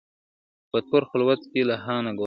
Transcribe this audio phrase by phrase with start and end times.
[0.71, 2.19] په تور خلوت کي له هانه ګوښه,